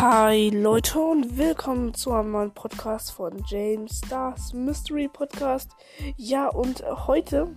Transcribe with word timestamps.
Hi 0.00 0.50
Leute 0.50 0.98
und 0.98 1.38
willkommen 1.38 1.94
zu 1.94 2.12
einem 2.12 2.32
neuen 2.32 2.52
Podcast 2.52 3.12
von 3.12 3.42
James 3.46 4.02
Stars 4.04 4.52
Mystery 4.52 5.08
Podcast. 5.08 5.70
Ja, 6.16 6.48
und 6.48 6.84
heute 7.06 7.54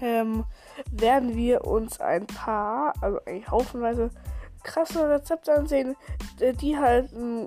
ähm, 0.00 0.44
werden 0.90 1.36
wir 1.36 1.66
uns 1.66 2.00
ein 2.00 2.26
paar, 2.26 2.94
also 3.02 3.18
eigentlich 3.26 3.50
haufenweise 3.50 4.10
krasse 4.64 5.08
Rezepte 5.10 5.52
ansehen, 5.52 5.94
die 6.40 6.78
halt 6.78 7.12
äh, 7.12 7.46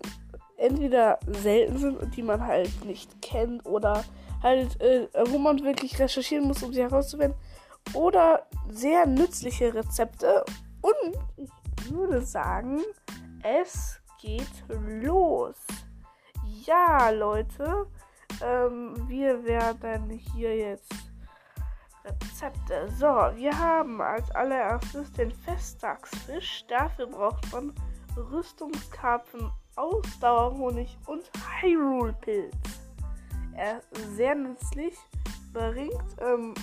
entweder 0.55 1.19
selten 1.25 1.79
sind 1.79 1.97
und 1.99 2.15
die 2.15 2.23
man 2.23 2.45
halt 2.45 2.85
nicht 2.85 3.23
kennt 3.23 3.65
oder 3.65 4.05
halt, 4.43 4.79
äh, 4.81 5.07
wo 5.31 5.39
man 5.39 5.63
wirklich 5.63 5.97
recherchieren 5.97 6.45
muss, 6.45 6.61
um 6.61 6.71
sie 6.71 6.83
herauszufinden. 6.83 7.37
Oder 7.95 8.45
sehr 8.69 9.07
nützliche 9.07 9.73
Rezepte. 9.73 10.45
Und 10.81 11.17
ich 11.37 11.91
würde 11.91 12.21
sagen, 12.21 12.81
es 13.43 14.00
geht 14.21 14.63
los. 14.69 15.55
Ja, 16.65 17.09
Leute, 17.09 17.87
ähm, 18.41 18.93
wir 19.07 19.43
werden 19.43 20.09
hier 20.09 20.55
jetzt 20.55 20.93
Rezepte. 22.05 22.89
So, 22.97 23.07
wir 23.35 23.57
haben 23.57 24.01
als 24.01 24.29
allererstes 24.31 25.11
den 25.13 25.31
Festtagsfisch. 25.31 26.65
Dafür 26.67 27.07
braucht 27.07 27.51
man 27.51 27.73
Rüstungskarpfen, 28.15 29.51
Ausdauerhonig 29.75 30.97
und 31.07 31.29
Hyrule-Pilz. 31.61 32.55
Er 33.55 33.77
ist 33.77 34.15
sehr 34.15 34.35
nützlich, 34.35 34.95
bringt 35.53 36.15
ähm, 36.19 36.53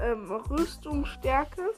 ähm, 0.00 0.30
Rüstungsstärke. 0.30 1.74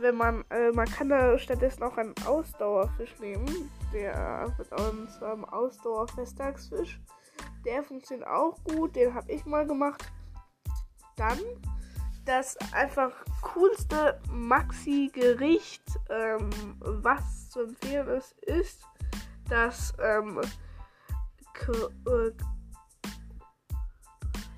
Wenn 0.00 0.16
man, 0.16 0.44
äh, 0.50 0.72
man 0.72 0.86
kann 0.86 1.08
da 1.08 1.38
stattdessen 1.38 1.82
auch 1.82 1.96
einen 1.96 2.14
Ausdauerfisch 2.26 3.18
nehmen 3.20 3.70
der 3.92 4.52
mit 4.58 4.72
unserem 4.72 5.44
Ausdauer-Festtagsfisch. 5.44 7.00
Der 7.64 7.82
funktioniert 7.82 8.28
auch 8.28 8.62
gut, 8.64 8.96
den 8.96 9.14
habe 9.14 9.30
ich 9.30 9.44
mal 9.44 9.66
gemacht. 9.66 10.02
Dann 11.16 11.38
das 12.24 12.56
einfach 12.72 13.12
coolste 13.42 14.20
Maxi-Gericht, 14.30 15.82
ähm, 16.08 16.50
was 16.80 17.50
zu 17.50 17.62
empfehlen 17.62 18.08
ist, 18.08 18.32
ist 18.40 18.82
das, 19.48 19.92
ähm, 20.00 20.40
äh, 21.68 22.30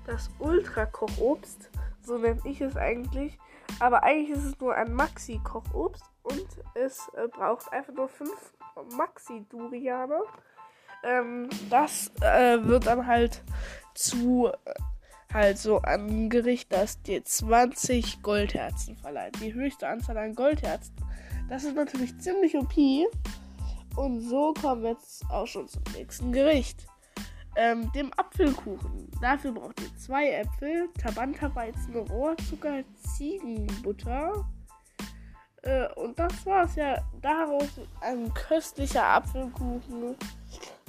das 0.05 0.29
Ultra-Kochobst. 0.39 1.69
So 2.01 2.17
nenne 2.17 2.41
ich 2.43 2.61
es 2.61 2.75
eigentlich. 2.75 3.39
Aber 3.79 4.03
eigentlich 4.03 4.37
ist 4.37 4.45
es 4.45 4.59
nur 4.59 4.75
ein 4.75 4.93
Maxi-Kochobst 4.93 6.03
und 6.23 6.47
es 6.75 7.09
äh, 7.15 7.27
braucht 7.27 7.71
einfach 7.71 7.93
nur 7.93 8.07
5 8.07 8.31
Maxi-Duriane. 8.95 10.21
Ähm, 11.03 11.49
das 11.69 12.11
äh, 12.21 12.63
wird 12.63 12.87
dann 12.87 13.05
halt 13.05 13.43
zu 13.93 14.49
äh, 14.65 14.73
halt 15.33 15.57
so 15.57 15.81
ein 15.81 16.29
Gericht, 16.29 16.71
das 16.71 17.01
dir 17.01 17.23
20 17.23 18.21
Goldherzen 18.21 18.95
verleiht. 18.95 19.39
Die 19.41 19.53
höchste 19.53 19.87
Anzahl 19.87 20.17
an 20.17 20.35
Goldherzen. 20.35 20.95
Das 21.49 21.63
ist 21.63 21.75
natürlich 21.75 22.17
ziemlich 22.19 22.55
OP. 22.55 22.73
Und 23.95 24.21
so 24.21 24.53
kommen 24.53 24.83
wir 24.83 24.91
jetzt 24.91 25.23
auch 25.29 25.47
schon 25.47 25.67
zum 25.67 25.83
nächsten 25.95 26.31
Gericht. 26.31 26.87
Ähm, 27.55 27.91
dem 27.93 28.11
Apfelkuchen. 28.17 29.11
Dafür 29.21 29.51
braucht 29.51 29.79
ihr 29.81 29.95
zwei 29.95 30.29
Äpfel, 30.31 30.89
Tabanta-Weizen, 30.97 31.95
Rohrzucker, 31.95 32.83
Ziegenbutter, 33.15 34.45
äh, 35.63 35.87
und 35.95 36.19
das 36.19 36.45
war's 36.45 36.75
ja. 36.75 36.97
Daraus 37.21 37.69
ein 38.01 38.33
köstlicher 38.33 39.03
Apfelkuchen. 39.03 40.15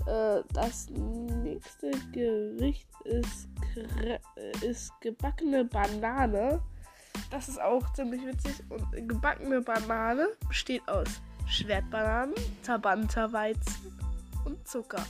Äh, 0.07 0.43
das 0.53 0.91
nächste 0.91 1.91
Gericht 2.13 2.89
ist, 3.05 3.49
ist 4.63 4.93
gebackene 5.01 5.65
Banane. 5.65 6.61
Das 7.31 7.49
ist 7.49 7.61
auch 7.61 7.93
ziemlich 7.93 8.25
witzig. 8.27 8.63
Und 8.69 9.09
gebackene 9.09 9.61
Banane 9.61 10.29
besteht 10.49 10.87
aus 10.89 11.09
Schwertbananen, 11.47 12.35
Tabanta-Weizen 12.65 13.97
und 14.45 14.67
Zucker. 14.67 15.05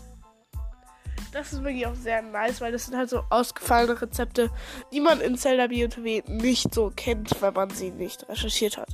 Das 1.34 1.52
ist 1.52 1.64
wirklich 1.64 1.84
auch 1.84 1.96
sehr 1.96 2.22
nice, 2.22 2.60
weil 2.60 2.70
das 2.70 2.86
sind 2.86 2.96
halt 2.96 3.10
so 3.10 3.24
ausgefallene 3.28 4.00
Rezepte, 4.00 4.50
die 4.92 5.00
man 5.00 5.20
in 5.20 5.36
Zelda 5.36 5.66
BioTV 5.66 6.28
nicht 6.28 6.72
so 6.72 6.92
kennt, 6.94 7.42
wenn 7.42 7.52
man 7.52 7.70
sie 7.70 7.90
nicht 7.90 8.28
recherchiert 8.28 8.78
hat. 8.78 8.90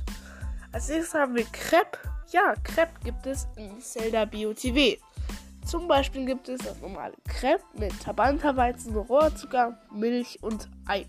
Als 0.71 0.89
nächstes 0.89 1.13
haben 1.13 1.35
wir 1.35 1.45
Crepe. 1.45 1.99
Ja, 2.31 2.55
Crepe 2.63 2.93
gibt 3.03 3.27
es 3.27 3.47
in 3.57 3.79
Zelda 3.79 4.25
BioTV. 4.25 4.99
Zum 5.67 5.87
Beispiel 5.87 6.25
gibt 6.25 6.49
es 6.49 6.61
das 6.61 6.81
normale 6.81 7.13
Crepe 7.27 7.63
mit 7.77 7.93
Tabanta-Weizen, 8.01 8.95
Rohrzucker, 8.95 9.79
Milch 9.93 10.39
und 10.41 10.67
Ei. 10.87 11.05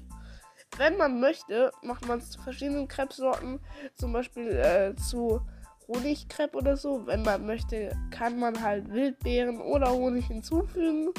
Wenn 0.76 0.99
man 0.99 1.19
möchte, 1.19 1.72
macht 1.82 2.06
man 2.06 2.19
es 2.19 2.32
zu 2.32 2.43
verschiedenen 2.43 2.88
Crepe-Sorten, 2.88 3.59
zum 3.94 4.12
Beispiel 4.12 4.49
äh, 4.49 4.94
zu 4.97 5.41
Honigcrepe 5.92 6.56
oder 6.56 6.76
so. 6.76 7.06
Wenn 7.06 7.22
man 7.22 7.47
möchte, 7.47 7.97
kann 8.10 8.38
man 8.38 8.60
halt 8.60 8.91
Wildbeeren 8.91 9.60
oder 9.60 9.92
Honig 9.92 10.26
hinzufügen. 10.26 11.10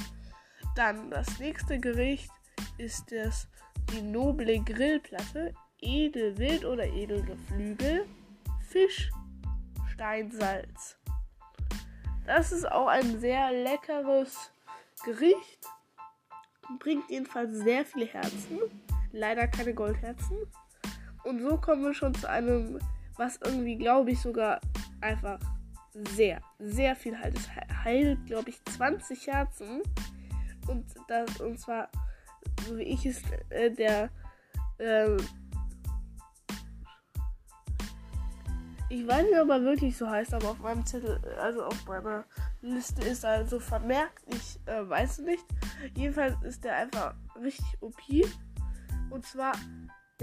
Dann 0.76 1.10
das 1.12 1.40
nächste 1.40 1.80
Gericht 1.80 2.32
ist 2.78 3.12
das 3.12 3.48
die 3.92 4.02
noble 4.02 4.60
Grillplatte, 4.60 5.54
Edelwild 5.82 6.66
oder 6.66 6.86
Edelgeflügel. 6.86 8.06
Fisch, 8.70 9.12
Steinsalz. 9.94 10.98
Das 12.26 12.52
ist 12.52 12.72
auch 12.72 12.88
ein 12.88 13.20
sehr 13.20 13.52
leckeres 13.52 14.52
Gericht. 15.04 15.68
Bringt 16.80 17.10
jedenfalls 17.10 17.58
sehr 17.60 17.86
viele 17.86 18.06
Herzen. 18.06 18.60
Leider 19.12 19.48
keine 19.48 19.74
Goldherzen. 19.74 20.38
Und 21.24 21.42
so 21.42 21.58
kommen 21.58 21.84
wir 21.84 21.94
schon 21.94 22.14
zu 22.16 22.30
einem, 22.30 22.80
was 23.18 23.40
irgendwie, 23.44 23.78
glaube 23.78 24.12
ich, 24.12 24.22
sogar 24.22 24.60
einfach 25.02 25.40
sehr, 26.16 26.42
sehr 26.60 26.96
viel 26.96 27.18
heilt. 27.18 27.38
Es 27.38 27.50
heilt, 27.84 28.26
glaube 28.26 28.50
ich, 28.50 28.64
20 28.66 29.28
Herzen. 29.28 29.82
Und 30.68 30.86
das, 31.08 31.40
und 31.42 31.60
zwar, 31.60 31.90
so 32.66 32.78
wie 32.78 32.84
ich 32.84 33.06
es, 33.06 33.22
äh, 33.50 33.70
der, 33.70 34.10
äh, 34.78 35.18
Ich 38.94 39.08
weiß 39.08 39.24
nicht, 39.24 39.40
ob 39.42 39.50
er 39.50 39.64
wirklich 39.64 39.98
so 39.98 40.08
heißt, 40.08 40.36
aber 40.36 40.52
auf 40.52 40.60
meinem 40.60 40.86
Zettel, 40.86 41.20
also 41.42 41.66
auf 41.66 41.84
meiner 41.88 42.26
Liste 42.62 43.02
ist 43.02 43.24
er 43.24 43.32
also 43.32 43.60
vermerkt. 43.60 44.22
Ich 44.28 44.60
äh, 44.68 44.88
weiß 44.88 45.20
nicht. 45.20 45.44
Jedenfalls 45.96 46.36
ist 46.44 46.64
der 46.64 46.78
einfach 46.78 47.16
richtig 47.42 47.66
OP. 47.82 47.98
Und 49.10 49.26
zwar 49.26 49.54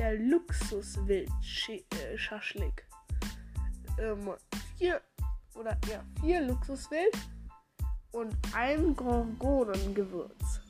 der 0.00 0.15
Luxuswild-Schaschlik. 0.15 2.87
Ähm, 3.99 4.31
vier 4.78 5.03
oder 5.55 5.77
ja, 5.91 6.03
vier 6.22 6.41
Luxuswild 6.41 7.15
und 8.12 8.34
ein 8.55 8.97
Gorgonengewürz. 8.97 10.62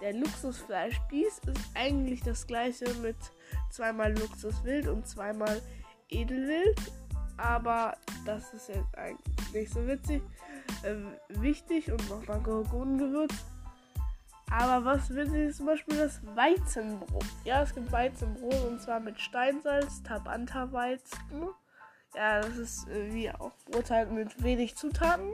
Der 0.00 0.12
Luxusfleischspieß 0.12 1.40
ist 1.48 1.68
eigentlich 1.74 2.22
das 2.22 2.46
gleiche 2.46 2.94
mit 3.02 3.16
zweimal 3.72 4.16
Luxuswild 4.16 4.86
und 4.86 5.08
zweimal 5.08 5.60
Edelwild, 6.10 6.78
aber 7.38 7.96
das 8.24 8.54
ist 8.54 8.68
jetzt 8.68 8.96
eigentlich 8.96 9.52
nicht 9.52 9.72
so 9.72 9.84
witzig, 9.84 10.22
äh, 10.84 10.94
wichtig 11.40 11.90
und 11.90 12.08
nochmal 12.08 12.40
Gorgonengewürz. 12.40 13.34
Aber 14.50 14.84
was 14.84 15.14
witzig 15.14 15.48
ist 15.48 15.58
zum 15.58 15.66
Beispiel 15.66 15.96
das 15.96 16.20
Weizenbrot. 16.34 17.24
Ja, 17.44 17.62
es 17.62 17.74
gibt 17.74 17.90
Weizenbrot 17.92 18.66
und 18.66 18.80
zwar 18.82 19.00
mit 19.00 19.20
Steinsalz, 19.20 20.02
Tabanta-Weizen. 20.02 21.48
Ja, 22.16 22.40
das 22.40 22.56
ist 22.56 22.88
äh, 22.88 23.12
wie 23.12 23.30
auch 23.30 23.52
Brot 23.66 23.90
halt 23.90 24.10
mit 24.10 24.42
wenig 24.42 24.74
Zutaten. 24.76 25.30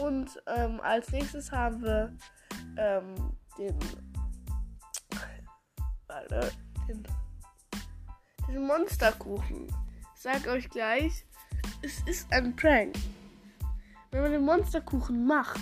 Und 0.00 0.40
ähm, 0.46 0.80
als 0.80 1.10
nächstes 1.10 1.50
haben 1.50 1.82
wir 1.82 2.16
ähm, 2.76 3.36
den, 3.58 3.78
warte, 6.06 6.52
den 6.88 7.02
den 8.48 8.66
Monsterkuchen. 8.66 9.66
Ich 10.14 10.22
sag 10.22 10.46
euch 10.46 10.68
gleich, 10.70 11.24
es 11.82 12.00
ist 12.06 12.32
ein 12.32 12.54
Prank. 12.54 12.96
Wenn 14.10 14.22
man 14.22 14.32
den 14.32 14.44
Monsterkuchen 14.44 15.26
macht, 15.26 15.60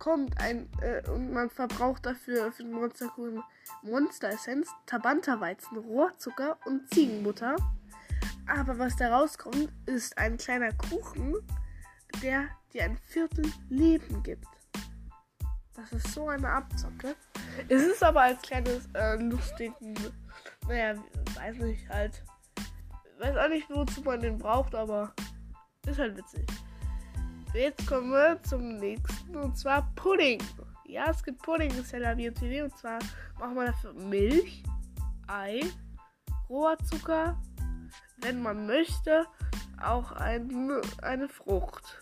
kommt 0.00 0.40
ein 0.40 0.68
äh, 0.80 1.08
und 1.08 1.32
man 1.32 1.48
verbraucht 1.48 2.04
dafür 2.04 2.50
für 2.50 2.64
den 2.64 2.72
Monsterkuchen 2.72 3.44
Monsteressenz, 3.82 4.68
Tabanta-Weizen, 4.86 5.78
Rohrzucker 5.78 6.58
und 6.66 6.92
Ziegenbutter. 6.92 7.54
Aber 8.48 8.78
was 8.78 8.96
da 8.96 9.16
rauskommt, 9.16 9.70
ist 9.86 10.18
ein 10.18 10.36
kleiner 10.36 10.72
Kuchen, 10.72 11.36
der 12.22 12.48
dir 12.72 12.84
ein 12.84 12.96
Viertel 12.96 13.44
Leben 13.68 14.22
gibt. 14.24 14.48
Das 15.74 15.92
ist 15.92 16.12
so 16.12 16.28
eine 16.28 16.48
Abzocke. 16.48 17.14
Es 17.68 17.82
ist 17.82 18.02
aber 18.02 18.22
als 18.22 18.42
kleines 18.42 18.88
äh, 18.94 19.16
lustigen, 19.16 19.94
naja, 20.66 20.94
weiß 21.34 21.56
nicht, 21.58 21.88
halt. 21.88 22.22
Weiß 23.18 23.36
auch 23.36 23.48
nicht, 23.48 23.68
wozu 23.68 24.00
man 24.00 24.20
den 24.20 24.38
braucht, 24.38 24.74
aber 24.74 25.14
ist 25.86 25.98
halt 25.98 26.16
witzig. 26.16 26.46
Jetzt 27.52 27.84
kommen 27.88 28.10
wir 28.10 28.40
zum 28.44 28.76
nächsten 28.76 29.34
und 29.34 29.58
zwar 29.58 29.92
Pudding. 29.96 30.40
Ja, 30.86 31.10
es 31.10 31.22
gibt 31.22 31.42
Pudding 31.42 31.70
in 31.70 31.82
Seller 31.82 32.16
TV 32.16 32.64
und 32.64 32.78
zwar 32.78 33.00
machen 33.40 33.56
wir 33.56 33.66
dafür 33.66 33.92
Milch, 33.92 34.62
Ei, 35.26 35.60
roher 36.48 36.78
Zucker, 36.78 37.36
wenn 38.18 38.40
man 38.40 38.66
möchte, 38.66 39.26
auch 39.82 40.12
ein, 40.12 40.70
eine 41.02 41.28
Frucht. 41.28 41.98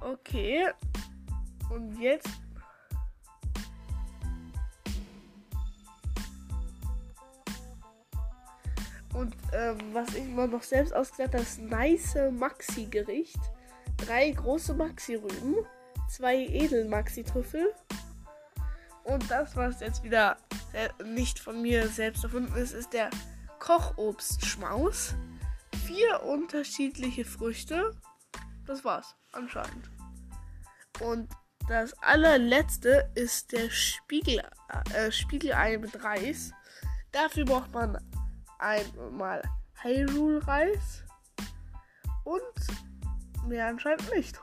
Okay. 0.00 0.66
Und 1.70 1.96
jetzt 2.00 2.28
Und 9.12 9.34
ähm, 9.52 9.76
was 9.92 10.14
ich 10.14 10.24
mir 10.24 10.46
noch 10.46 10.62
selbst 10.62 10.94
ausgedacht 10.94 11.34
habe, 11.34 11.44
das 11.44 11.58
nice 11.58 12.16
Maxi-Gericht. 12.30 13.38
Drei 14.06 14.30
große 14.30 14.74
Maxi-Rüben, 14.74 15.56
zwei 16.08 16.36
Edel-Maxi-Trüffel. 16.36 17.72
Und 19.04 19.30
das, 19.30 19.56
was 19.56 19.80
jetzt 19.80 20.02
wieder 20.02 20.36
nicht 21.04 21.38
von 21.38 21.62
mir 21.62 21.88
selbst 21.88 22.24
erfunden 22.24 22.54
ist, 22.56 22.72
ist 22.72 22.92
der 22.92 23.10
Kochobstschmaus. 23.58 25.14
Vier 25.86 26.22
unterschiedliche 26.22 27.24
Früchte. 27.24 27.96
Das 28.66 28.84
war's, 28.84 29.16
anscheinend. 29.32 29.90
Und 31.00 31.28
das 31.68 31.92
allerletzte 32.02 33.10
ist 33.14 33.52
der 33.52 33.70
Spiegel, 33.70 34.42
äh, 34.94 35.10
Spiegelei 35.10 35.78
mit 35.78 36.02
Reis. 36.02 36.52
Dafür 37.12 37.44
braucht 37.44 37.72
man 37.72 37.98
einmal 38.58 39.42
Hyrule-Reis 39.82 41.04
und 42.24 42.89
mehr 43.46 43.66
anscheinend 43.68 44.10
nicht. 44.14 44.40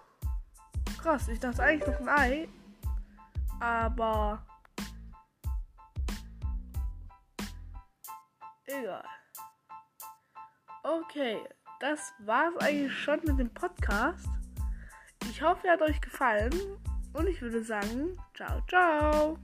Krass, 1.02 1.28
ich 1.28 1.40
dachte 1.40 1.64
eigentlich 1.64 1.88
noch 1.88 2.08
ein 2.08 2.10
Ei, 2.10 2.50
aber 3.60 4.46
egal. 8.66 9.04
Okay, 10.84 11.42
das 11.80 12.14
war's 12.20 12.56
eigentlich 12.60 12.98
schon 12.98 13.20
mit 13.26 13.40
dem 13.40 13.54
Podcast. 13.54 14.28
Ich 15.30 15.42
hoffe, 15.42 15.68
er 15.68 15.74
hat 15.74 15.82
euch 15.82 16.00
gefallen 16.02 16.54
und 17.14 17.28
ich 17.28 17.42
würde 17.42 17.64
sagen, 17.64 18.18
ciao, 18.34 18.62
ciao. 18.68 19.38